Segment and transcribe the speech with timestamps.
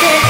[0.00, 0.29] 때